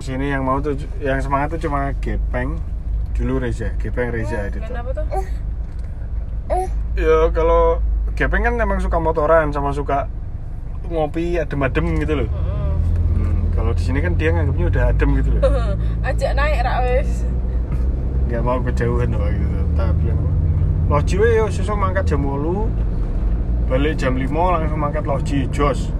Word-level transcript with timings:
Sini 0.00 0.32
yang 0.32 0.48
mau 0.48 0.58
tuh 0.64 0.74
yang 1.04 1.20
semangat 1.20 1.56
tuh 1.56 1.68
cuma 1.68 1.92
Gepeng 2.00 2.56
dulu 3.12 3.36
Reza, 3.44 3.76
Gepeng 3.76 4.10
Reza 4.10 4.48
eh, 4.48 4.50
itu. 4.50 4.58
Kenapa 4.64 4.90
tuh? 4.96 5.04
Eh. 6.50 6.68
Ya 6.96 7.28
kalau 7.30 7.84
Gepeng 8.16 8.42
kan 8.48 8.56
memang 8.56 8.80
suka 8.80 8.96
motoran 8.96 9.52
sama 9.52 9.76
suka 9.76 10.08
ngopi 10.88 11.36
adem-adem 11.36 12.00
gitu 12.00 12.24
loh. 12.24 12.28
Hmm, 13.14 13.52
kalau 13.52 13.76
di 13.76 13.82
sini 13.84 14.00
kan 14.00 14.16
dia 14.16 14.32
nganggapnya 14.32 14.66
udah 14.72 14.82
adem 14.90 15.10
gitu 15.20 15.28
loh. 15.36 15.40
Ajak 16.08 16.32
naik 16.34 16.64
rak 16.64 16.80
nggak 18.30 18.46
mau 18.46 18.62
kejauhan 18.62 19.10
loh 19.10 19.26
gitu 19.26 19.58
Tapi 19.74 20.06
loh, 20.14 20.30
loji 20.86 21.14
we 21.18 21.28
yo 21.34 21.50
susah 21.50 21.74
mangkat 21.74 22.14
jam 22.14 22.22
8 22.22 23.66
balik 23.66 23.98
jam 23.98 24.14
5 24.14 24.30
langsung 24.30 24.78
mangkat 24.78 25.02
loji 25.02 25.50
jos 25.50 25.90